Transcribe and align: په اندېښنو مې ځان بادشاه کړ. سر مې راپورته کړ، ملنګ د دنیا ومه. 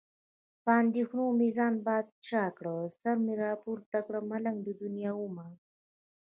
په 0.63 0.71
اندېښنو 0.81 1.25
مې 1.37 1.49
ځان 1.57 1.73
بادشاه 1.85 2.49
کړ. 2.57 2.65
سر 2.99 3.15
مې 3.25 3.33
راپورته 3.45 3.97
کړ، 4.05 4.13
ملنګ 4.31 4.57
د 4.63 4.67
دنیا 4.81 5.11
ومه. 5.17 5.47